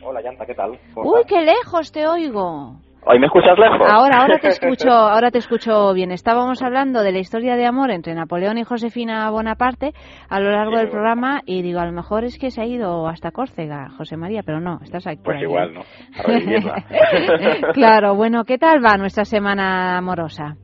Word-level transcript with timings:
Hola, 0.03 0.21
Yanta, 0.21 0.45
¿qué 0.45 0.53
tal? 0.53 0.79
Uy, 0.95 1.23
qué 1.27 1.41
lejos 1.41 1.91
te 1.91 2.05
oigo. 2.05 2.75
¿Hoy 3.05 3.17
me 3.17 3.27
escuchas 3.27 3.57
lejos? 3.57 3.79
Ahora, 3.89 4.17
ahora 4.21 4.39
te 4.39 4.47
escucho, 4.49 4.89
ahora 4.91 5.31
te 5.31 5.37
escucho 5.37 5.93
bien. 5.93 6.11
Estábamos 6.11 6.61
hablando 6.61 7.01
de 7.01 7.11
la 7.11 7.19
historia 7.19 7.55
de 7.55 7.65
amor 7.65 7.91
entre 7.91 8.13
Napoleón 8.13 8.57
y 8.57 8.63
Josefina 8.63 9.29
Bonaparte 9.29 9.93
a 10.29 10.39
lo 10.39 10.51
largo 10.51 10.77
del 10.77 10.89
programa 10.89 11.41
y 11.45 11.61
digo, 11.61 11.79
a 11.79 11.85
lo 11.85 11.91
mejor 11.91 12.25
es 12.25 12.37
que 12.37 12.51
se 12.51 12.61
ha 12.61 12.65
ido 12.65 13.07
hasta 13.07 13.31
Córcega, 13.31 13.89
José 13.97 14.17
María, 14.17 14.43
pero 14.45 14.59
no, 14.59 14.79
estás 14.83 15.07
aquí. 15.07 15.21
Pues 15.23 15.41
igual, 15.41 15.73
¿no? 15.73 15.81
claro, 17.73 18.15
bueno, 18.15 18.43
¿qué 18.43 18.57
tal 18.57 18.83
va 18.83 18.97
nuestra 18.97 19.23
semana 19.23 19.97
amorosa? 19.97 20.55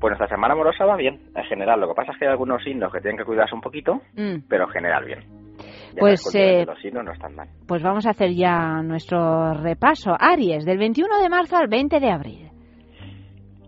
Pues 0.00 0.10
nuestra 0.12 0.28
semana 0.28 0.54
amorosa 0.54 0.84
va 0.84 0.96
bien, 0.96 1.20
en 1.36 1.44
general. 1.44 1.80
Lo 1.80 1.88
que 1.88 1.94
pasa 1.94 2.12
es 2.12 2.18
que 2.18 2.24
hay 2.24 2.32
algunos 2.32 2.62
signos 2.64 2.92
que 2.92 3.00
tienen 3.00 3.18
que 3.18 3.24
cuidarse 3.24 3.54
un 3.54 3.60
poquito, 3.60 4.00
mm. 4.16 4.48
pero 4.48 4.64
en 4.64 4.70
general 4.70 5.04
bien 5.04 5.39
pues, 5.98 6.34
eh, 6.34 6.66
no 6.92 7.12
están 7.12 7.34
mal. 7.34 7.48
pues 7.66 7.82
vamos 7.82 8.06
a 8.06 8.10
hacer 8.10 8.32
ya 8.34 8.82
nuestro 8.82 9.54
repaso. 9.54 10.12
Aries, 10.18 10.64
del 10.64 10.78
21 10.78 11.20
de 11.20 11.28
marzo 11.28 11.56
al 11.56 11.68
20 11.68 12.00
de 12.00 12.10
abril. 12.10 12.50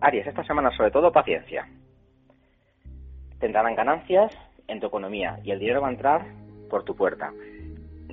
Aries, 0.01 0.27
esta 0.27 0.45
semana 0.45 0.71
sobre 0.77 0.91
todo 0.91 1.13
paciencia. 1.13 1.67
Tendrán 3.39 3.75
ganancias 3.75 4.33
en 4.69 4.81
tu 4.81 4.87
economía 4.87 5.39
y 5.43 5.51
el 5.51 5.59
dinero 5.59 5.81
va 5.81 5.89
a 5.89 5.93
entrar 5.93 6.27
por 6.71 6.85
tu 6.85 6.95
puerta. 6.95 7.33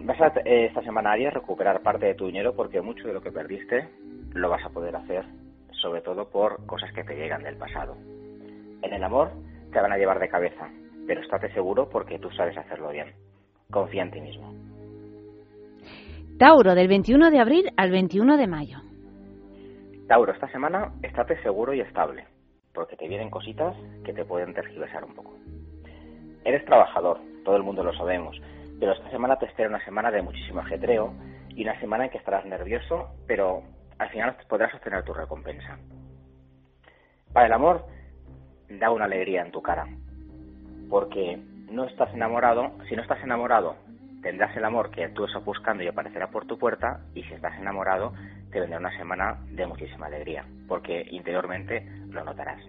Vas 0.02 0.22
a 0.22 0.28
eh, 0.46 0.66
esta 0.66 0.82
semana, 0.82 1.12
Aries, 1.12 1.34
recuperar 1.34 1.82
parte 1.82 2.06
de 2.06 2.16
tu 2.16 2.28
dinero 2.28 2.56
porque 2.56 2.82
mucho 2.82 3.08
de 3.08 3.14
lo 3.14 3.22
que 3.22 3.32
perdiste 3.32 3.90
lo 4.34 4.50
vas 4.50 4.64
a 4.66 4.70
poder 4.70 4.96
hacer, 4.96 5.26
sobre 5.72 6.02
todo 6.02 6.30
por 6.30 6.66
cosas 6.66 6.92
que 6.94 7.04
te 7.04 7.16
llegan 7.16 7.44
del 7.44 7.58
pasado. 7.58 7.96
En 8.82 8.94
el 8.94 9.04
amor 9.04 9.32
te 9.72 9.80
van 9.80 9.92
a 9.92 9.98
llevar 9.98 10.20
de 10.20 10.30
cabeza, 10.30 10.70
pero 11.06 11.22
estate 11.22 11.52
seguro 11.54 11.90
porque 11.90 12.20
tú 12.20 12.30
sabes 12.32 12.58
hacerlo 12.58 12.90
bien. 12.90 13.14
Confía 13.72 14.02
en 14.02 14.12
ti 14.12 14.20
mismo. 14.20 14.52
Tauro, 16.40 16.74
del 16.74 16.88
21 16.88 17.30
de 17.30 17.40
abril 17.40 17.72
al 17.78 17.92
21 17.92 18.38
de 18.38 18.48
mayo. 18.48 18.80
Tauro, 20.08 20.34
esta 20.34 20.50
semana 20.50 20.92
estate 21.04 21.40
seguro 21.44 21.72
y 21.76 21.82
estable, 21.82 22.26
porque 22.74 22.96
te 22.96 23.08
vienen 23.08 23.30
cositas 23.30 23.76
que 24.04 24.12
te 24.12 24.26
pueden 24.26 24.56
tergiversar 24.56 25.04
un 25.04 25.14
poco. 25.14 25.36
Eres 26.44 26.66
trabajador, 26.66 27.20
todo 27.46 27.58
el 27.58 27.64
mundo 27.64 27.84
lo 27.84 27.94
sabemos, 27.94 28.42
pero 28.80 28.94
esta 28.94 29.12
semana 29.12 29.38
te 29.38 29.46
espera 29.46 29.70
una 29.70 29.86
semana 29.86 30.10
de 30.10 30.24
muchísimo 30.24 30.62
ajetreo 30.62 31.14
y 31.50 31.62
una 31.62 31.80
semana 31.80 32.06
en 32.06 32.10
que 32.10 32.18
estarás 32.18 32.46
nervioso, 32.46 33.10
pero 33.28 33.62
al 34.00 34.10
final 34.10 34.36
podrás 34.48 34.74
obtener 34.74 35.04
tu 35.04 35.14
recompensa. 35.14 35.78
Para 37.34 37.46
el 37.46 37.54
amor, 37.54 37.86
da 38.68 38.90
una 38.90 39.06
alegría 39.06 39.44
en 39.44 39.52
tu 39.52 39.62
cara, 39.62 39.86
porque 40.90 41.38
no 41.70 41.86
estás 41.86 42.14
enamorado, 42.14 42.72
si 42.88 42.96
no 42.96 43.02
estás 43.02 43.24
enamorado, 43.24 43.76
tendrás 44.22 44.56
el 44.58 44.66
amor 44.66 44.92
que 44.92 45.10
tú 45.10 45.26
estás 45.26 45.44
buscando 45.44 45.84
y 45.84 45.88
aparecerá 45.88 46.28
por 46.28 46.46
tu 46.46 46.58
puerta, 46.58 47.02
y 47.14 47.24
si 47.24 47.34
estás 47.34 47.58
enamorado, 47.60 48.14
te 48.52 48.60
vendrá 48.60 48.80
una 48.80 48.96
semana 48.98 49.38
de 49.52 49.66
muchísima 49.66 50.08
alegría, 50.08 50.46
porque 50.68 51.06
interiormente 51.12 51.86
lo 52.10 52.24
notarás. 52.24 52.62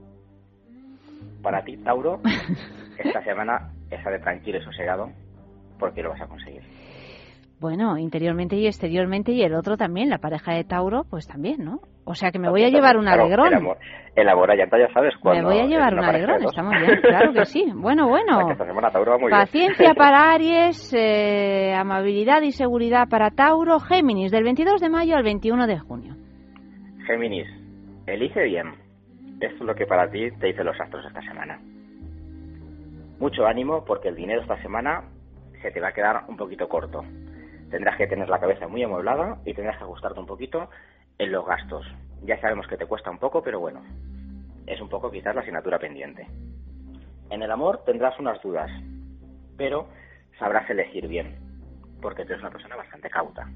Para 1.42 1.64
ti, 1.64 1.76
Tauro, 1.78 2.20
esta 2.98 3.24
semana 3.24 3.70
de 3.88 4.18
tranquilo 4.20 4.58
y 4.58 4.62
sosegado, 4.62 5.10
porque 5.78 6.02
lo 6.02 6.10
vas 6.10 6.20
a 6.20 6.26
conseguir. 6.26 6.62
Bueno, 7.60 7.98
interiormente 7.98 8.56
y 8.56 8.66
exteriormente, 8.66 9.32
y 9.32 9.42
el 9.42 9.54
otro 9.54 9.76
también, 9.76 10.08
la 10.08 10.16
pareja 10.16 10.54
de 10.54 10.64
Tauro, 10.64 11.04
pues 11.10 11.28
también, 11.28 11.62
¿no? 11.62 11.80
O 12.06 12.14
sea 12.14 12.30
que 12.30 12.38
me 12.38 12.48
voy 12.48 12.64
a 12.64 12.70
llevar 12.70 12.96
un 12.96 13.06
alegrón. 13.06 13.48
El 14.16 14.28
amor, 14.28 14.50
el 14.50 14.58
ya 14.58 14.92
sabes 14.94 15.14
cuándo. 15.20 15.46
Me 15.46 15.54
voy 15.54 15.64
a 15.64 15.66
llevar 15.66 15.92
un 15.92 16.02
alegrón, 16.02 16.42
estamos 16.42 16.72
bien, 16.80 17.00
claro 17.02 17.34
que 17.34 17.44
sí. 17.44 17.70
Bueno, 17.74 18.08
bueno. 18.08 18.48
muy 19.20 19.30
Paciencia 19.30 19.92
para 19.96 20.32
Aries, 20.32 20.94
eh, 20.96 21.74
amabilidad 21.74 22.40
y 22.40 22.52
seguridad 22.52 23.08
para 23.10 23.30
Tauro, 23.30 23.78
Géminis, 23.78 24.32
del 24.32 24.44
22 24.44 24.80
de 24.80 24.88
mayo 24.88 25.16
al 25.16 25.22
21 25.22 25.66
de 25.66 25.78
junio. 25.80 26.14
Géminis, 27.06 27.46
elige 28.06 28.42
bien. 28.44 28.68
Esto 29.38 29.56
es 29.56 29.60
lo 29.60 29.74
que 29.74 29.84
para 29.84 30.10
ti 30.10 30.30
te 30.40 30.46
dicen 30.46 30.64
los 30.64 30.80
astros 30.80 31.04
esta 31.04 31.20
semana. 31.20 31.60
Mucho 33.18 33.46
ánimo 33.46 33.84
porque 33.84 34.08
el 34.08 34.16
dinero 34.16 34.40
esta 34.40 34.56
semana 34.62 35.02
se 35.60 35.70
te 35.70 35.80
va 35.80 35.88
a 35.88 35.92
quedar 35.92 36.22
un 36.26 36.38
poquito 36.38 36.66
corto 36.66 37.04
tendrás 37.70 37.96
que 37.96 38.06
tener 38.06 38.28
la 38.28 38.40
cabeza 38.40 38.68
muy 38.68 38.82
amueblada 38.82 39.38
y 39.44 39.54
tendrás 39.54 39.78
que 39.78 39.84
ajustarte 39.84 40.20
un 40.20 40.26
poquito 40.26 40.68
en 41.18 41.32
los 41.32 41.46
gastos. 41.46 41.86
Ya 42.22 42.40
sabemos 42.40 42.66
que 42.66 42.76
te 42.76 42.86
cuesta 42.86 43.10
un 43.10 43.18
poco, 43.18 43.42
pero 43.42 43.60
bueno, 43.60 43.82
es 44.66 44.80
un 44.80 44.88
poco 44.88 45.10
quizás 45.10 45.34
la 45.34 45.42
asignatura 45.42 45.78
pendiente. 45.78 46.26
En 47.30 47.42
el 47.42 47.50
amor 47.50 47.84
tendrás 47.84 48.18
unas 48.18 48.40
dudas, 48.42 48.70
pero 49.56 49.88
sabrás 50.38 50.68
elegir 50.68 51.06
bien, 51.06 51.36
porque 52.02 52.24
tú 52.24 52.32
eres 52.32 52.42
una 52.42 52.50
persona 52.50 52.76
bastante 52.76 53.08
cauta. 53.08 53.48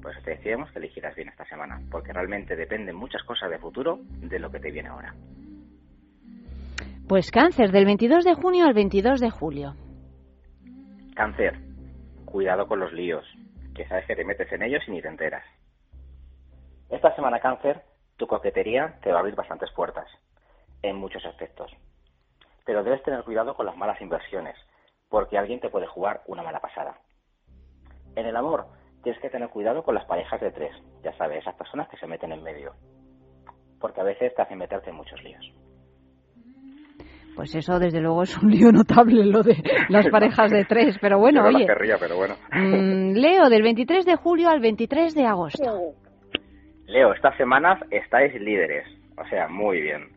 Por 0.00 0.12
eso 0.12 0.20
te 0.22 0.32
decíamos 0.32 0.70
que 0.70 0.78
elegirás 0.78 1.16
bien 1.16 1.28
esta 1.28 1.44
semana, 1.46 1.80
porque 1.90 2.12
realmente 2.12 2.54
dependen 2.54 2.94
muchas 2.94 3.22
cosas 3.24 3.50
de 3.50 3.58
futuro 3.58 3.98
de 4.02 4.38
lo 4.38 4.50
que 4.50 4.60
te 4.60 4.70
viene 4.70 4.88
ahora. 4.88 5.14
Pues 7.08 7.30
cáncer, 7.30 7.70
del 7.72 7.84
22 7.86 8.24
de 8.24 8.34
junio 8.34 8.66
al 8.66 8.74
22 8.74 9.20
de 9.20 9.30
julio. 9.30 9.74
Cáncer, 11.14 11.58
cuidado 12.24 12.66
con 12.66 12.80
los 12.80 12.92
líos, 12.92 13.24
que 13.76 13.86
sabes 13.86 14.06
que 14.06 14.16
te 14.16 14.24
metes 14.24 14.50
en 14.52 14.62
ellos 14.62 14.82
y 14.86 14.90
ni 14.90 15.02
te 15.02 15.08
enteras. 15.08 15.44
Esta 16.88 17.14
semana 17.14 17.40
cáncer, 17.40 17.82
tu 18.16 18.26
coquetería 18.26 18.98
te 19.02 19.10
va 19.10 19.18
a 19.18 19.20
abrir 19.20 19.34
bastantes 19.34 19.70
puertas, 19.72 20.08
en 20.82 20.96
muchos 20.96 21.24
aspectos. 21.26 21.70
Pero 22.64 22.82
debes 22.82 23.02
tener 23.02 23.22
cuidado 23.24 23.54
con 23.54 23.66
las 23.66 23.76
malas 23.76 24.00
inversiones, 24.00 24.56
porque 25.08 25.38
alguien 25.38 25.60
te 25.60 25.68
puede 25.68 25.86
jugar 25.86 26.22
una 26.26 26.42
mala 26.42 26.60
pasada. 26.60 26.98
En 28.16 28.26
el 28.26 28.36
amor, 28.36 28.66
tienes 29.02 29.20
que 29.20 29.30
tener 29.30 29.50
cuidado 29.50 29.84
con 29.84 29.94
las 29.94 30.06
parejas 30.06 30.40
de 30.40 30.50
tres, 30.50 30.74
ya 31.02 31.12
sabes, 31.16 31.40
esas 31.40 31.54
personas 31.54 31.88
que 31.88 31.98
se 31.98 32.06
meten 32.06 32.32
en 32.32 32.42
medio, 32.42 32.74
porque 33.78 34.00
a 34.00 34.04
veces 34.04 34.34
te 34.34 34.42
hacen 34.42 34.58
meterte 34.58 34.90
en 34.90 34.96
muchos 34.96 35.22
líos. 35.22 35.44
Pues 37.36 37.54
eso, 37.54 37.78
desde 37.78 38.00
luego, 38.00 38.22
es 38.22 38.36
un 38.38 38.50
lío 38.50 38.72
notable 38.72 39.24
lo 39.26 39.42
de 39.42 39.62
las 39.90 40.08
parejas 40.08 40.50
de 40.50 40.64
tres. 40.64 40.96
Pero 41.00 41.18
bueno, 41.18 41.44
oye. 41.44 41.66
pero 42.00 42.16
bueno. 42.16 42.34
Mm, 42.50 43.12
Leo, 43.12 43.50
del 43.50 43.62
23 43.62 44.06
de 44.06 44.16
julio 44.16 44.48
al 44.48 44.60
23 44.60 45.14
de 45.14 45.26
agosto. 45.26 45.92
Leo, 46.86 47.12
estas 47.12 47.36
semanas 47.36 47.78
estáis 47.90 48.34
líderes. 48.40 48.86
O 49.18 49.28
sea, 49.28 49.48
muy 49.48 49.82
bien. 49.82 50.08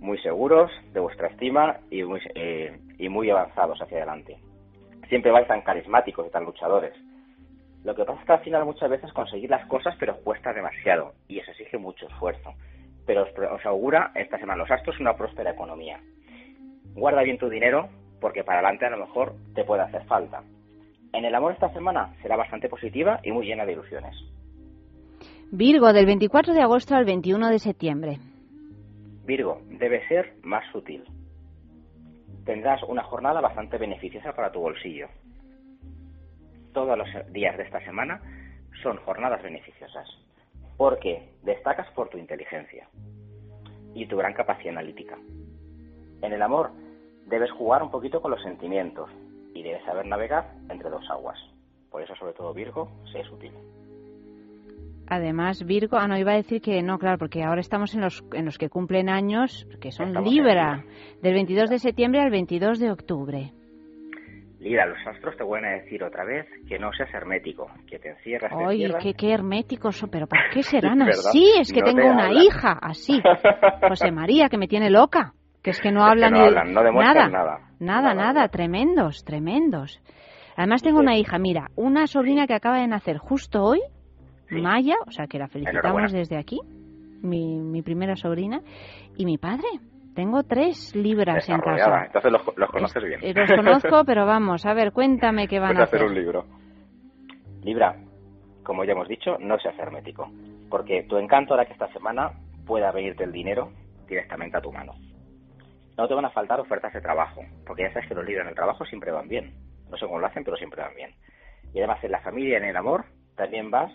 Muy 0.00 0.18
seguros 0.18 0.70
de 0.92 1.00
vuestra 1.00 1.28
estima 1.28 1.78
y 1.90 2.02
muy, 2.02 2.20
eh, 2.34 2.78
y 2.98 3.08
muy 3.08 3.30
avanzados 3.30 3.80
hacia 3.80 3.96
adelante. 3.96 4.36
Siempre 5.08 5.32
vais 5.32 5.48
tan 5.48 5.62
carismáticos 5.62 6.26
y 6.26 6.30
tan 6.30 6.44
luchadores. 6.44 6.92
Lo 7.84 7.94
que 7.94 8.04
pasa 8.04 8.20
es 8.20 8.26
que 8.26 8.32
al 8.32 8.40
final 8.40 8.64
muchas 8.66 8.90
veces 8.90 9.12
conseguir 9.14 9.48
las 9.48 9.66
cosas, 9.66 9.94
pero 9.98 10.16
cuesta 10.18 10.52
demasiado 10.52 11.12
y 11.26 11.38
eso 11.38 11.50
exige 11.52 11.78
mucho 11.78 12.06
esfuerzo. 12.06 12.52
Pero 13.06 13.22
os, 13.22 13.28
os 13.38 13.64
augura 13.64 14.10
esta 14.14 14.38
semana 14.38 14.62
los 14.62 14.70
astros 14.70 15.00
una 15.00 15.14
próspera 15.14 15.50
economía 15.52 16.00
guarda 16.94 17.22
bien 17.22 17.38
tu 17.38 17.48
dinero 17.48 17.88
porque 18.20 18.44
para 18.44 18.60
adelante 18.60 18.86
a 18.86 18.90
lo 18.90 18.98
mejor 18.98 19.34
te 19.54 19.64
puede 19.64 19.82
hacer 19.82 20.04
falta. 20.04 20.42
En 21.12 21.24
el 21.24 21.34
amor 21.34 21.52
esta 21.52 21.72
semana 21.72 22.14
será 22.22 22.36
bastante 22.36 22.68
positiva 22.68 23.20
y 23.22 23.32
muy 23.32 23.46
llena 23.46 23.64
de 23.64 23.72
ilusiones. 23.72 24.16
Virgo, 25.50 25.92
del 25.92 26.06
24 26.06 26.54
de 26.54 26.62
agosto 26.62 26.94
al 26.94 27.04
21 27.04 27.50
de 27.50 27.58
septiembre. 27.58 28.18
Virgo, 29.24 29.60
debe 29.68 30.06
ser 30.08 30.34
más 30.42 30.64
sutil. 30.72 31.04
Tendrás 32.44 32.82
una 32.82 33.02
jornada 33.04 33.40
bastante 33.40 33.78
beneficiosa 33.78 34.32
para 34.32 34.50
tu 34.50 34.60
bolsillo. 34.60 35.08
Todos 36.72 36.98
los 36.98 37.08
días 37.32 37.56
de 37.56 37.62
esta 37.62 37.84
semana 37.84 38.20
son 38.82 38.96
jornadas 38.98 39.42
beneficiosas, 39.42 40.08
porque 40.76 41.28
destacas 41.42 41.88
por 41.92 42.08
tu 42.08 42.18
inteligencia 42.18 42.88
y 43.94 44.06
tu 44.06 44.16
gran 44.16 44.32
capacidad 44.32 44.72
analítica. 44.72 45.16
En 46.20 46.32
el 46.32 46.42
amor 46.42 46.72
debes 47.26 47.50
jugar 47.52 47.82
un 47.82 47.90
poquito 47.90 48.20
con 48.20 48.30
los 48.30 48.42
sentimientos 48.42 49.10
y 49.54 49.62
debes 49.62 49.84
saber 49.84 50.06
navegar 50.06 50.52
entre 50.68 50.90
dos 50.90 51.08
aguas. 51.10 51.38
Por 51.90 52.02
eso, 52.02 52.14
sobre 52.16 52.32
todo, 52.32 52.52
Virgo, 52.52 52.88
sé 53.12 53.22
sutil. 53.24 53.52
Además, 55.06 55.64
Virgo, 55.64 55.98
ah, 55.98 56.08
no, 56.08 56.18
iba 56.18 56.32
a 56.32 56.36
decir 56.36 56.60
que 56.62 56.82
no, 56.82 56.98
claro, 56.98 57.18
porque 57.18 57.42
ahora 57.42 57.60
estamos 57.60 57.94
en 57.94 58.00
los, 58.00 58.24
en 58.32 58.46
los 58.46 58.58
que 58.58 58.70
cumplen 58.70 59.08
años, 59.08 59.66
que 59.80 59.92
son 59.92 60.12
Libra, 60.24 60.82
del 61.20 61.34
22 61.34 61.70
de 61.70 61.78
septiembre 61.78 62.20
al 62.20 62.30
22 62.30 62.78
de 62.78 62.90
octubre. 62.90 63.52
Libra, 64.60 64.86
los 64.86 64.96
astros 65.06 65.36
te 65.36 65.44
van 65.44 65.66
a 65.66 65.72
decir 65.72 66.02
otra 66.02 66.24
vez 66.24 66.46
que 66.66 66.78
no 66.78 66.90
seas 66.94 67.12
hermético, 67.12 67.70
que 67.86 67.98
te 67.98 68.08
encierras. 68.08 68.50
Oye, 68.54 68.94
qué, 69.02 69.12
qué, 69.12 69.32
herméticos 69.34 69.96
son, 69.96 70.08
pero 70.08 70.26
¿por 70.26 70.38
qué 70.54 70.62
serán 70.62 71.02
así? 71.02 71.52
Es 71.60 71.70
que 71.70 71.82
tengo 71.82 72.06
una 72.06 72.32
hija 72.32 72.78
así, 72.80 73.20
José 73.88 74.10
María, 74.10 74.48
que 74.48 74.56
me 74.56 74.66
tiene 74.66 74.88
loca. 74.88 75.34
Que 75.64 75.70
es 75.70 75.80
que 75.80 75.90
no 75.90 76.04
hablan 76.04 76.32
no 76.32 76.38
ni 76.38 76.44
hablan, 76.44 76.74
no 76.74 76.82
demuestran 76.82 77.32
nada. 77.32 77.58
Nada, 77.80 78.14
nada, 78.14 78.48
tremendos, 78.48 79.24
tremendos. 79.24 79.98
Además 80.56 80.82
tengo 80.82 81.00
una 81.00 81.16
hija, 81.16 81.38
mira, 81.38 81.70
una 81.74 82.06
sobrina 82.06 82.46
que 82.46 82.52
acaba 82.52 82.78
de 82.78 82.86
nacer 82.86 83.16
justo 83.16 83.64
hoy, 83.64 83.80
Maya, 84.50 84.96
o 85.06 85.10
sea 85.10 85.26
que 85.26 85.38
la 85.38 85.48
felicitamos 85.48 86.12
desde 86.12 86.36
aquí, 86.36 86.60
mi, 87.22 87.56
mi 87.56 87.80
primera 87.80 88.14
sobrina, 88.14 88.60
y 89.16 89.24
mi 89.24 89.38
padre. 89.38 89.66
Tengo 90.14 90.44
tres 90.44 90.94
libras 90.94 91.48
en 91.48 91.58
casa. 91.58 92.04
Entonces 92.06 92.30
los, 92.30 92.70
conoces 92.70 93.02
bien. 93.02 93.18
Eh, 93.20 93.32
los 93.34 93.50
conozco, 93.50 94.04
pero 94.06 94.26
vamos, 94.26 94.64
a 94.64 94.72
ver, 94.72 94.92
cuéntame 94.92 95.48
qué 95.48 95.58
van 95.58 95.76
a 95.76 95.84
hacer. 95.84 95.96
hacer 95.96 96.08
un 96.08 96.14
libro. 96.14 96.44
Libra, 97.62 97.96
como 98.62 98.84
ya 98.84 98.92
hemos 98.92 99.08
dicho, 99.08 99.38
no 99.40 99.58
seas 99.58 99.76
hermético, 99.76 100.30
porque 100.70 101.04
tu 101.08 101.16
encanto 101.16 101.54
hará 101.54 101.64
que 101.64 101.72
esta 101.72 101.88
semana 101.88 102.30
pueda 102.64 102.92
venirte 102.92 103.24
el 103.24 103.32
dinero 103.32 103.72
directamente 104.06 104.58
a 104.58 104.60
tu 104.60 104.70
mano. 104.70 104.92
No 105.96 106.08
te 106.08 106.14
van 106.14 106.24
a 106.24 106.30
faltar 106.30 106.58
ofertas 106.60 106.92
de 106.92 107.00
trabajo, 107.00 107.44
porque 107.66 107.82
ya 107.82 107.92
sabes 107.92 108.08
que 108.08 108.14
los 108.14 108.24
libros 108.24 108.42
en 108.42 108.48
el 108.48 108.54
trabajo 108.54 108.84
siempre 108.84 109.12
van 109.12 109.28
bien. 109.28 109.54
No 109.90 109.96
sé 109.96 110.06
cómo 110.06 110.18
lo 110.18 110.26
hacen, 110.26 110.42
pero 110.42 110.56
siempre 110.56 110.82
van 110.82 110.94
bien. 110.94 111.14
Y 111.72 111.78
además 111.78 112.02
en 112.02 112.10
la 112.10 112.20
familia 112.20 112.58
en 112.58 112.64
el 112.64 112.76
amor 112.76 113.04
también 113.36 113.70
vas 113.70 113.92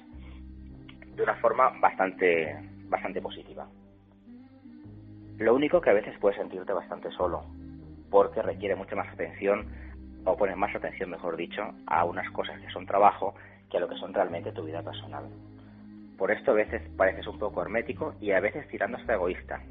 de 1.15 1.23
una 1.23 1.35
forma 1.35 1.69
bastante, 1.79 2.55
bastante 2.87 3.21
positiva. 3.21 3.67
Lo 5.37 5.55
único 5.55 5.81
que 5.81 5.89
a 5.89 5.93
veces 5.93 6.17
puedes 6.19 6.37
sentirte 6.37 6.73
bastante 6.73 7.11
solo, 7.11 7.43
porque 8.09 8.41
requiere 8.41 8.75
mucha 8.75 8.95
más 8.95 9.07
atención, 9.13 9.67
o 10.25 10.35
pones 10.35 10.57
más 10.57 10.75
atención, 10.75 11.09
mejor 11.09 11.37
dicho, 11.37 11.61
a 11.87 12.05
unas 12.05 12.29
cosas 12.31 12.59
que 12.61 12.69
son 12.71 12.85
trabajo 12.85 13.33
que 13.69 13.77
a 13.77 13.79
lo 13.79 13.87
que 13.87 13.95
son 13.95 14.13
realmente 14.13 14.51
tu 14.51 14.63
vida 14.63 14.81
personal. 14.81 15.25
Por 16.17 16.31
esto 16.31 16.51
a 16.51 16.55
veces 16.55 16.81
pareces 16.97 17.27
un 17.27 17.39
poco 17.39 17.61
hermético 17.61 18.15
y 18.19 18.31
a 18.31 18.39
veces 18.39 18.67
tirando 18.67 18.97
hasta 18.97 19.13
egoísta. 19.13 19.61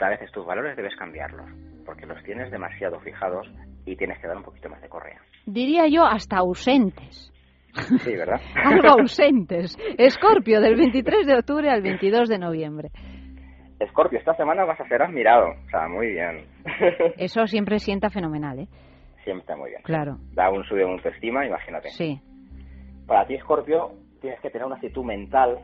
A 0.00 0.08
veces 0.08 0.30
tus 0.32 0.46
valores 0.46 0.76
debes 0.76 0.96
cambiarlos, 0.96 1.46
porque 1.84 2.06
los 2.06 2.22
tienes 2.24 2.50
demasiado 2.50 3.00
fijados 3.00 3.46
y 3.84 3.96
tienes 3.96 4.18
que 4.18 4.26
dar 4.26 4.36
un 4.36 4.42
poquito 4.42 4.68
más 4.70 4.80
de 4.80 4.88
correa. 4.88 5.20
Diría 5.46 5.88
yo 5.88 6.04
hasta 6.04 6.38
ausentes. 6.38 7.32
Sí, 8.00 8.16
¿verdad? 8.16 8.40
Algo 8.64 9.00
ausentes. 9.00 9.76
Escorpio, 9.98 10.60
del 10.60 10.76
23 10.76 11.26
de 11.26 11.34
octubre 11.34 11.70
al 11.70 11.82
22 11.82 12.28
de 12.28 12.38
noviembre. 12.38 12.90
Escorpio, 13.78 14.18
esta 14.18 14.34
semana 14.34 14.64
vas 14.64 14.80
a 14.80 14.88
ser 14.88 15.02
admirado. 15.02 15.48
O 15.48 15.70
sea, 15.70 15.86
muy 15.88 16.08
bien. 16.08 16.46
Eso 17.16 17.46
siempre 17.46 17.78
sienta 17.78 18.10
fenomenal, 18.10 18.60
¿eh? 18.60 18.68
Siempre 19.24 19.42
está 19.42 19.56
muy 19.56 19.70
bien. 19.70 19.82
Claro. 19.82 20.16
Da 20.32 20.50
un 20.50 20.64
sube 20.64 20.80
de 20.80 20.90
autoestima, 20.90 21.46
imagínate. 21.46 21.90
Sí. 21.90 22.20
Para 23.06 23.26
ti, 23.26 23.34
Escorpio, 23.34 23.92
tienes 24.20 24.40
que 24.40 24.50
tener 24.50 24.66
una 24.66 24.76
actitud 24.76 25.04
mental 25.04 25.58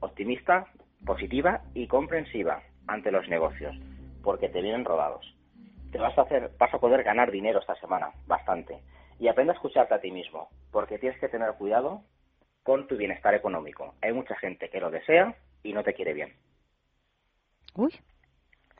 optimista, 0.00 0.66
positiva 1.04 1.62
y 1.74 1.86
comprensiva 1.86 2.62
ante 2.90 3.12
los 3.12 3.28
negocios, 3.28 3.74
porque 4.22 4.48
te 4.48 4.60
vienen 4.60 4.84
rodados. 4.84 5.24
Te 5.92 5.98
vas 5.98 6.16
a 6.18 6.22
hacer, 6.22 6.50
vas 6.58 6.74
a 6.74 6.78
poder 6.78 7.02
ganar 7.02 7.30
dinero 7.30 7.60
esta 7.60 7.74
semana, 7.76 8.10
bastante. 8.26 8.80
Y 9.18 9.28
aprende 9.28 9.52
a 9.52 9.54
escucharte 9.54 9.94
a 9.94 10.00
ti 10.00 10.10
mismo, 10.10 10.48
porque 10.72 10.98
tienes 10.98 11.18
que 11.20 11.28
tener 11.28 11.54
cuidado 11.54 12.02
con 12.62 12.86
tu 12.86 12.96
bienestar 12.96 13.34
económico. 13.34 13.94
Hay 14.02 14.12
mucha 14.12 14.36
gente 14.36 14.68
que 14.70 14.80
lo 14.80 14.90
desea 14.90 15.34
y 15.62 15.72
no 15.72 15.82
te 15.82 15.94
quiere 15.94 16.14
bien. 16.14 16.32
Uy, 17.74 17.92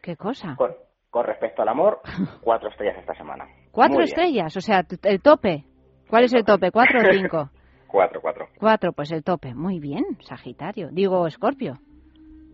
qué 0.03 0.17
cosa. 0.17 0.57
Con, 0.57 1.25
respecto 1.25 1.63
al 1.63 1.69
amor, 1.69 2.01
cuatro 2.43 2.69
estrellas 2.69 2.99
esta 2.99 3.15
semana. 3.15 3.47
¿Cuatro 3.71 4.03
estrellas? 4.03 4.57
O 4.57 4.61
sea, 4.61 4.85
el 5.05 5.23
tope. 5.23 5.65
¿Cuál 6.09 6.25
es 6.25 6.35
el 6.35 6.45
tope? 6.45 6.73
¿Cuatro 6.73 6.99
o 7.01 7.13
cinco? 7.13 7.51
cuatro, 7.87 8.21
cuatro. 8.21 8.49
Cuatro, 8.59 8.93
pues 8.93 9.13
el 9.13 9.23
tope. 9.23 9.55
Muy 9.55 9.79
bien, 9.79 10.05
Sagitario. 10.21 10.89
Digo, 10.91 11.27
Escorpio. 11.27 11.79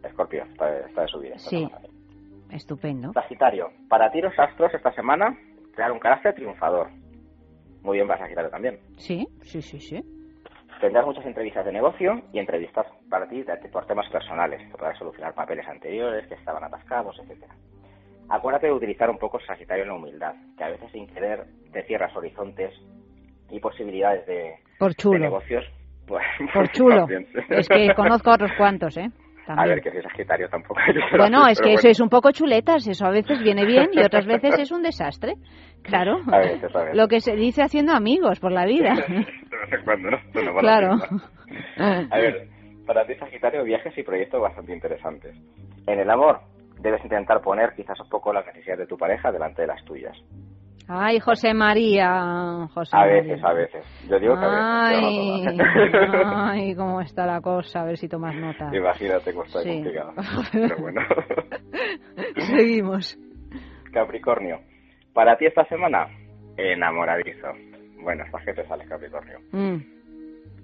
Escorpio, 0.06 0.44
está, 0.44 0.67
de 0.70 1.08
subida. 1.08 1.38
Sí, 1.38 1.69
estupendo. 2.50 3.12
Sagitario, 3.12 3.70
para 3.88 4.11
ti 4.11 4.20
los 4.20 4.38
astros 4.38 4.73
esta 4.75 4.93
semana 4.93 5.37
crear 5.75 5.93
un 5.93 5.99
carácter 5.99 6.35
triunfador. 6.35 6.88
Muy 7.82 7.99
bien 7.99 8.08
para 8.08 8.20
Sagitario 8.20 8.50
también. 8.50 8.81
Sí, 8.97 9.29
sí, 9.43 9.62
sí, 9.62 9.79
sí. 9.79 10.03
Tendrás 10.81 11.06
muchas 11.06 11.25
entrevistas 11.25 11.64
de 11.64 11.73
negocio 11.73 12.23
y 12.32 12.38
entrevistas 12.38 12.87
para 13.08 13.26
ti 13.29 13.44
por 13.73 13.87
temas 13.87 14.08
personales, 14.11 14.61
para 14.76 14.94
solucionar 14.99 15.35
papeles 15.35 15.67
anteriores 15.67 16.26
que 16.26 16.35
estaban 16.35 16.64
atascados, 16.64 17.19
etcétera. 17.20 17.55
Acuérdate 18.29 18.67
de 18.67 18.73
utilizar 18.73 19.09
un 19.09 19.19
poco 19.19 19.38
Sagitario 19.41 19.85
en 19.85 19.88
la 19.91 19.94
humildad, 19.94 20.35
que 20.59 20.64
a 20.64 20.69
veces 20.70 20.91
sin 20.93 21.06
querer 21.06 21.47
te 21.73 21.82
cierras 21.85 22.14
horizontes 22.17 22.75
y 23.50 23.61
posibilidades 23.61 24.26
de, 24.26 24.56
por 24.79 24.94
chulo. 24.94 25.19
negocios. 25.19 25.64
Pues, 26.06 26.25
por 26.55 26.69
chulo. 26.73 27.06
es 27.50 27.69
que 27.69 27.94
conozco 27.94 28.31
a 28.31 28.35
otros 28.35 28.52
cuantos, 28.59 28.97
¿eh? 28.97 29.11
A 29.49 29.67
ver, 29.67 29.81
que 29.81 29.91
si 29.91 30.03
Sagitario 30.03 30.49
tampoco. 30.49 30.81
Bueno, 31.17 31.47
es 31.47 31.61
que 31.61 31.75
eso 31.75 31.89
es 31.89 32.01
un 32.01 32.09
poco 32.09 32.33
chuletas, 32.33 32.87
eso 32.87 33.07
a 33.07 33.11
veces 33.11 33.43
viene 33.43 33.65
bien 33.65 33.91
y 33.93 34.01
otras 34.01 34.27
veces 34.27 34.59
es 34.59 34.73
un 34.73 34.83
desastre. 34.83 35.35
Claro. 35.83 36.19
A 36.33 36.39
veces, 36.39 36.75
a 36.75 36.81
veces. 36.81 36.97
Lo 36.97 37.07
que 37.07 37.21
se 37.21 37.37
dice 37.37 37.63
haciendo 37.63 37.93
amigos 37.93 38.41
por 38.41 38.51
la 38.51 38.67
vida. 38.67 38.95
de 39.09 39.15
vez 39.15 39.73
en 39.73 39.85
cuando, 39.85 40.11
¿no? 40.11 40.19
claro. 40.59 40.97
A 41.79 42.19
ver, 42.19 42.49
para 42.87 43.07
ti 43.07 43.15
Sagitario, 43.15 43.63
viajes 43.63 43.97
y 43.97 44.03
proyectos 44.03 44.41
bastante 44.41 44.73
interesantes. 44.73 45.37
En 45.87 46.01
el 46.01 46.11
amor, 46.11 46.41
debes 46.81 47.03
intentar 47.05 47.41
poner 47.41 47.73
quizás 47.75 48.01
un 48.01 48.09
poco 48.09 48.33
las 48.33 48.47
necesidades 48.47 48.81
de 48.81 48.87
tu 48.87 48.97
pareja 48.97 49.31
delante 49.31 49.63
de 49.63 49.69
las 49.69 49.85
tuyas. 49.85 50.17
Ay, 50.88 51.19
José 51.19 51.53
María. 51.53 52.69
José 52.73 52.97
a 52.97 53.06
veces, 53.06 53.43
a 53.43 53.53
veces. 53.53 53.85
Yo 54.09 54.21
digo 54.21 54.38
que 54.38 54.44
a 54.44 54.91
veces. 54.91 55.61
Ay, 56.27 56.75
cómo 56.77 57.00
está 57.00 57.27
la 57.27 57.41
cosa, 57.41 57.81
a 57.81 57.85
ver 57.85 57.97
si 57.97 58.09
tomas 58.09 58.35
nota. 58.37 58.71
Imagínate 58.73 59.33
cómo 59.33 59.44
está 59.44 59.62
complicado. 59.65 60.12
Pero 60.53 60.77
bueno. 60.79 61.00
Seguimos. 62.37 63.19
Capricornio. 63.93 64.61
Para 65.12 65.37
ti 65.37 65.47
esta 65.47 65.65
semana, 65.65 66.06
enamoradizo. 66.56 67.49
Bueno, 68.00 68.23
hasta 68.25 68.44
que 68.44 68.55
te 68.55 68.69
sale 68.69 68.85
Capricornio. 68.87 69.41
Mm. 69.50 69.77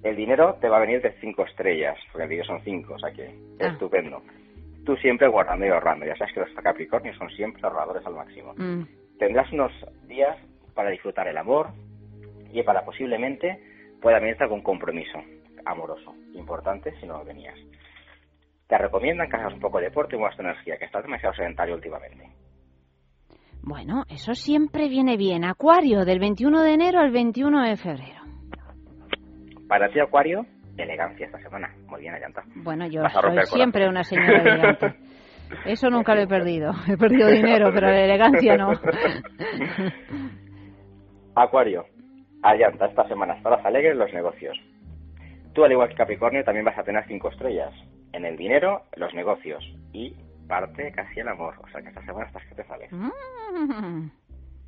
El 0.05 0.17
dinero 0.17 0.57
te 0.61 0.69
va 0.69 0.77
a 0.77 0.81
venir 0.81 1.01
de 1.03 1.13
cinco 1.21 1.45
estrellas, 1.45 1.97
porque 2.13 2.25
el 2.25 2.31
dinero 2.31 2.47
son 2.47 2.61
cinco, 2.63 2.95
o 2.95 2.99
sea 2.99 3.11
que 3.11 3.27
ah. 3.61 3.69
estupendo. 3.69 4.23
Tú 4.85 4.97
siempre 4.97 5.29
guardando 5.29 5.67
y 5.67 5.71
ahorrando. 5.71 6.07
Ya 6.07 6.17
sabes 6.17 6.35
que 6.35 6.41
los 6.41 6.51
Capricornios 6.63 7.17
son 7.17 7.31
siempre 7.31 7.63
ahorradores 7.65 8.07
al 8.07 8.15
máximo. 8.15 8.55
Mm 8.57 8.83
tendrás 9.23 9.53
unos 9.53 9.71
días 10.09 10.37
para 10.75 10.91
disfrutar 10.91 11.29
el 11.29 11.39
amor 11.39 11.69
y 12.53 12.61
para 12.65 12.85
posiblemente 12.85 13.63
pueda 14.01 14.19
venirte 14.19 14.43
algún 14.43 14.63
compromiso 14.63 15.17
amoroso 15.65 16.13
importante 16.35 16.93
si 16.99 17.07
no 17.07 17.19
lo 17.19 17.25
venías. 17.25 17.57
Te 18.67 18.77
recomiendan 18.79 19.31
que 19.31 19.37
hagas 19.37 19.55
un 19.55 19.61
poco 19.61 19.79
de 19.79 19.85
deporte 19.85 20.17
y 20.17 20.19
muevas 20.19 20.37
tu 20.37 20.43
energía, 20.43 20.77
que 20.77 20.87
estás 20.87 21.05
demasiado 21.05 21.37
sedentario 21.37 21.77
últimamente. 21.77 22.31
Bueno, 23.63 24.03
eso 24.09 24.35
siempre 24.35 24.89
viene 24.89 25.17
bien. 25.17 25.45
Acuario, 25.45 26.05
del 26.05 26.19
21 26.19 26.61
de 26.61 26.75
enero 26.75 26.99
al 26.99 27.13
21 27.13 27.63
de 27.63 27.77
febrero. 27.77 28.23
Para 29.69 29.89
ti, 29.93 30.01
Acuario, 30.01 30.45
elegancia 30.77 31.27
esta 31.27 31.39
semana. 31.39 31.73
Muy 31.87 32.01
bien, 32.01 32.15
Ayanta. 32.15 32.43
Bueno, 32.57 32.89
yo 32.89 33.03
soy 33.09 33.39
siempre 33.45 33.89
una 33.89 34.03
señora 34.03 34.41
elegante. 34.41 34.97
Eso 35.65 35.91
nunca 35.91 36.15
lo 36.15 36.23
he 36.23 36.27
perdido. 36.27 36.73
He 36.89 36.97
perdido 36.97 37.29
dinero, 37.29 37.71
pero 37.73 37.89
la 37.89 38.05
elegancia 38.05 38.57
no. 38.57 38.73
Acuario, 41.35 41.87
allanta, 42.43 42.87
esta 42.87 43.09
semana 43.09 43.35
estarás 43.35 43.65
alegre 43.65 43.93
en 43.93 43.99
los 43.99 44.13
negocios. 44.13 44.59
Tú, 45.55 45.65
al 45.65 45.73
igual 45.73 45.89
que 45.89 45.97
Capricornio, 45.97 46.45
también 46.45 46.65
vas 46.65 46.79
a 46.79 46.83
tener 46.83 47.05
cinco 47.07 47.29
estrellas. 47.31 47.73
En 48.13 48.25
el 48.25 48.37
dinero, 48.37 48.83
los 48.97 49.13
negocios. 49.15 49.65
Y 49.93 50.15
parte 50.49 50.93
casi 50.93 51.21
el 51.21 51.29
amor. 51.29 51.55
O 51.63 51.69
sea 51.69 51.81
que 51.81 51.89
esta 51.89 52.05
semana 52.05 52.27
estás 52.27 52.45
que 52.47 52.55
te 52.55 52.65
sales. 52.65 52.91
Mm. 52.93 54.11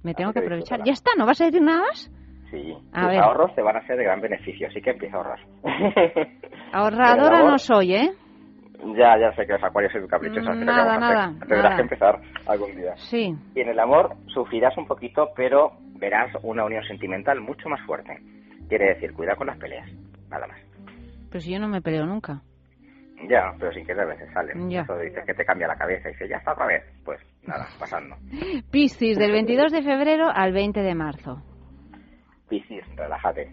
me 0.02 0.14
tengo 0.14 0.32
que 0.32 0.40
aprovechar. 0.40 0.82
¿Ya 0.84 0.92
está? 0.92 1.12
¿No 1.16 1.26
vas 1.26 1.40
a 1.40 1.46
decir 1.46 1.62
nada 1.62 1.80
más? 1.80 2.10
Sí. 2.50 2.74
Tus 2.92 3.16
ahorros 3.16 3.54
te 3.54 3.62
van 3.62 3.76
a 3.76 3.86
ser 3.86 3.96
de 3.96 4.04
gran 4.04 4.20
beneficio, 4.20 4.68
así 4.68 4.80
que 4.80 4.90
empieza 4.90 5.16
a 5.16 5.18
ahorrar. 5.18 5.38
Ahorradora 6.72 7.42
no 7.50 7.58
soy, 7.58 7.94
¿eh? 7.94 8.12
Ya, 8.96 9.18
ya 9.18 9.32
sé 9.34 9.46
que 9.46 9.52
los 9.52 9.62
acuarios 9.62 9.92
son 9.92 10.06
caprichosos. 10.06 10.56
Mm, 10.56 10.64
nada, 10.64 10.98
nada. 10.98 11.32
Tendrás 11.46 11.76
que 11.76 11.82
empezar 11.82 12.20
algún 12.46 12.74
día. 12.76 12.94
Sí. 12.96 13.34
Y 13.54 13.60
en 13.60 13.68
el 13.68 13.78
amor 13.78 14.14
sufrirás 14.26 14.76
un 14.76 14.86
poquito, 14.86 15.30
pero 15.36 15.72
verás 15.98 16.32
una 16.42 16.64
unión 16.64 16.84
sentimental 16.84 17.40
mucho 17.40 17.68
más 17.68 17.80
fuerte. 17.86 18.18
Quiere 18.68 18.94
decir, 18.94 19.12
cuida 19.12 19.36
con 19.36 19.46
las 19.46 19.58
peleas, 19.58 19.88
nada 20.28 20.46
más. 20.46 20.58
Pero 21.30 21.40
si 21.40 21.52
yo 21.52 21.58
no 21.58 21.68
me 21.68 21.80
peleo 21.80 22.04
nunca. 22.04 22.42
Ya, 23.28 23.54
pero 23.58 23.72
sin 23.72 23.86
que 23.86 23.92
a 23.92 24.04
veces 24.04 24.28
sale. 24.32 24.52
Ya. 24.68 24.82
Eso 24.82 24.98
dices 24.98 25.24
que 25.24 25.34
te 25.34 25.44
cambia 25.44 25.68
la 25.68 25.76
cabeza 25.76 26.08
y 26.08 26.12
dice, 26.12 26.28
ya 26.28 26.36
está 26.36 26.52
otra 26.52 26.66
vez. 26.66 26.82
Pues 27.04 27.20
nada, 27.46 27.66
pasando. 27.78 28.16
Piscis, 28.70 29.18
del 29.18 29.32
22 29.32 29.72
de 29.72 29.82
febrero 29.82 30.28
al 30.28 30.52
20 30.52 30.80
de 30.80 30.94
marzo. 30.94 31.42
Piscis, 32.48 32.84
relájate, 32.96 33.50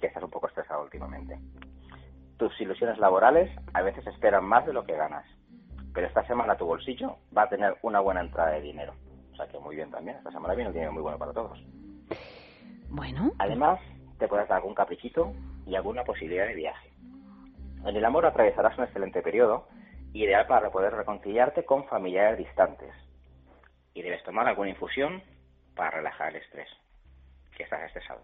que 0.00 0.06
estás 0.06 0.22
un 0.22 0.30
poco 0.30 0.48
estresado 0.48 0.82
últimamente 0.82 1.38
tus 2.38 2.58
ilusiones 2.60 2.98
laborales 2.98 3.50
a 3.74 3.82
veces 3.82 4.06
esperan 4.06 4.44
más 4.44 4.64
de 4.64 4.72
lo 4.72 4.84
que 4.84 4.96
ganas. 4.96 5.26
Pero 5.92 6.06
esta 6.06 6.26
semana 6.26 6.56
tu 6.56 6.64
bolsillo 6.64 7.18
va 7.36 7.42
a 7.42 7.48
tener 7.48 7.76
una 7.82 8.00
buena 8.00 8.20
entrada 8.20 8.52
de 8.52 8.60
dinero. 8.60 8.94
O 9.32 9.36
sea 9.36 9.46
que 9.48 9.58
muy 9.58 9.76
bien 9.76 9.90
también. 9.90 10.16
Esta 10.16 10.30
semana 10.30 10.54
viene 10.54 10.68
un 10.68 10.74
dinero 10.74 10.92
muy 10.92 11.02
bueno 11.02 11.18
para 11.18 11.32
todos. 11.32 11.58
Bueno. 12.88 13.32
Además, 13.38 13.80
te 14.18 14.28
puedes 14.28 14.48
dar 14.48 14.58
algún 14.58 14.74
caprichito 14.74 15.32
y 15.66 15.74
alguna 15.74 16.04
posibilidad 16.04 16.46
de 16.46 16.54
viaje. 16.54 16.90
En 17.84 17.96
el 17.96 18.04
amor 18.04 18.26
atravesarás 18.26 18.76
un 18.78 18.84
excelente 18.84 19.22
periodo, 19.22 19.68
ideal 20.12 20.46
para 20.46 20.70
poder 20.70 20.94
reconciliarte 20.94 21.64
con 21.64 21.84
familiares 21.86 22.38
distantes. 22.38 22.92
y 23.94 24.02
debes 24.02 24.22
tomar 24.22 24.46
alguna 24.46 24.70
infusión 24.70 25.24
para 25.74 25.90
relajar 25.90 26.28
el 26.28 26.36
estrés, 26.36 26.68
que 27.56 27.64
estás 27.64 27.82
estresado. 27.82 28.22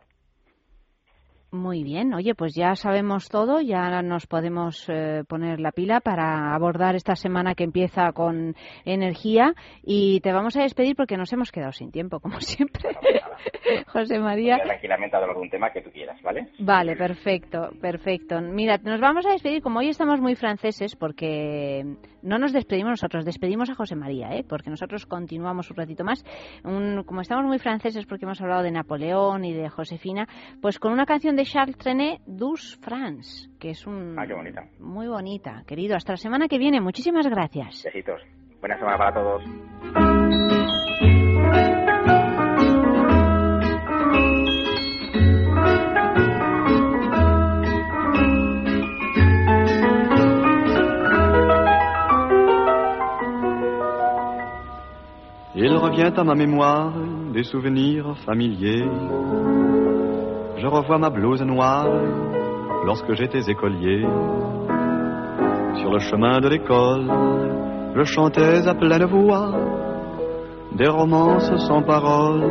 Muy 1.54 1.84
bien, 1.84 2.12
oye, 2.14 2.34
pues 2.34 2.52
ya 2.52 2.74
sabemos 2.74 3.28
todo, 3.28 3.60
ya 3.60 4.02
nos 4.02 4.26
podemos 4.26 4.88
eh, 4.88 5.22
poner 5.28 5.60
la 5.60 5.70
pila 5.70 6.00
para 6.00 6.52
abordar 6.52 6.96
esta 6.96 7.14
semana 7.14 7.54
que 7.54 7.62
empieza 7.62 8.10
con 8.10 8.56
energía 8.84 9.54
y 9.84 10.18
te 10.18 10.32
vamos 10.32 10.56
a 10.56 10.62
despedir 10.62 10.96
porque 10.96 11.16
nos 11.16 11.32
hemos 11.32 11.52
quedado 11.52 11.70
sin 11.70 11.92
tiempo, 11.92 12.18
como 12.18 12.40
siempre. 12.40 12.82
José 13.86 14.18
María. 14.18 14.58
Tranquilamente 14.64 15.16
hablar 15.16 15.36
de 15.36 15.42
un 15.42 15.50
tema 15.50 15.70
que 15.70 15.80
tú 15.80 15.90
quieras, 15.92 16.20
¿vale? 16.22 16.48
Vale, 16.58 16.96
perfecto, 16.96 17.70
perfecto. 17.80 18.40
Mira, 18.40 18.78
nos 18.78 19.00
vamos 19.00 19.24
a 19.24 19.30
despedir, 19.30 19.62
como 19.62 19.78
hoy 19.78 19.90
estamos 19.90 20.20
muy 20.20 20.34
franceses, 20.34 20.96
porque 20.96 21.84
no 22.22 22.38
nos 22.38 22.52
despedimos 22.52 22.90
nosotros, 22.90 23.24
despedimos 23.24 23.70
a 23.70 23.74
José 23.74 23.94
María, 23.94 24.34
¿eh? 24.34 24.44
porque 24.48 24.70
nosotros 24.70 25.06
continuamos 25.06 25.70
un 25.70 25.76
ratito 25.76 26.04
más. 26.04 26.24
como 26.62 27.20
estamos 27.20 27.44
muy 27.44 27.58
franceses 27.58 28.06
porque 28.06 28.24
hemos 28.24 28.40
hablado 28.40 28.62
de 28.62 28.72
Napoleón 28.72 29.44
y 29.44 29.52
de 29.52 29.68
Josefina, 29.68 30.26
pues 30.60 30.78
con 30.78 30.92
una 30.92 31.06
canción 31.06 31.36
de 31.36 31.43
Charles 31.44 31.76
Trenet, 31.76 32.20
Douce 32.26 32.78
France, 32.80 33.48
que 33.58 33.70
es 33.70 33.86
un... 33.86 34.16
Ah, 34.18 34.26
qué 34.26 34.34
bonita. 34.34 34.64
Muy 34.78 35.08
bonita. 35.08 35.62
Querido, 35.66 35.96
hasta 35.96 36.12
la 36.12 36.16
semana 36.16 36.48
que 36.48 36.58
viene. 36.58 36.80
Muchísimas 36.80 37.26
gracias. 37.26 37.82
Besitos. 37.84 38.20
Buena 38.60 38.78
semana 38.78 38.98
para 38.98 39.14
todos. 39.14 39.42
Il 55.56 55.76
revient 55.76 56.12
à 56.16 56.24
ma 56.24 56.34
mémoire 56.34 56.92
des 57.32 57.44
souvenirs 57.44 58.18
familiers 58.26 58.84
je 60.56 60.66
revois 60.66 60.98
ma 60.98 61.10
blouse 61.10 61.42
noire 61.42 61.86
lorsque 62.84 63.12
j'étais 63.14 63.50
écolier. 63.50 64.02
Sur 65.80 65.90
le 65.90 65.98
chemin 65.98 66.40
de 66.40 66.48
l'école, 66.48 67.10
je 67.96 68.04
chantais 68.04 68.66
à 68.66 68.74
pleine 68.74 69.04
voix 69.04 69.52
des 70.72 70.88
romances 70.88 71.50
sans 71.66 71.82
paroles, 71.82 72.44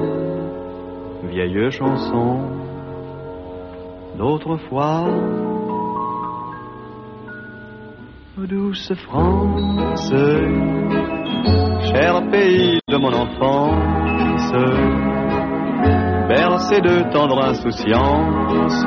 vieilles 1.23 1.71
chansons 1.71 2.63
d'autrefois. 4.17 5.07
Douce 8.37 8.91
France, 9.05 10.09
cher 11.91 12.21
pays 12.31 12.79
de 12.89 12.97
mon 12.97 13.13
enfance, 13.13 14.53
bercé 16.35 16.81
de 16.81 17.11
tendre 17.11 17.45
insouciance, 17.45 18.85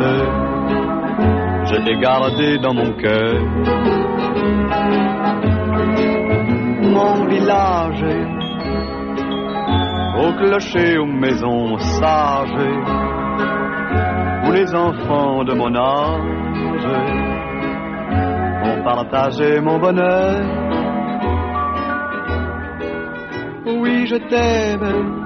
je 1.71 1.77
t'ai 1.85 1.97
gardé 2.01 2.59
dans 2.59 2.75
mon 2.75 2.93
cœur. 2.95 3.41
Mon 6.97 7.27
village, 7.27 8.05
au 10.23 10.33
clocher, 10.41 10.99
aux 10.99 11.07
maisons 11.07 11.79
sages, 11.79 12.67
où 14.45 14.53
les 14.53 14.75
enfants 14.75 15.45
de 15.45 15.55
mon 15.55 15.73
âge 15.77 16.87
ont 18.71 18.83
partagé 18.83 19.61
mon 19.61 19.79
bonheur. 19.79 20.41
Oui, 23.67 24.07
je 24.07 24.17
t'aime 24.31 25.26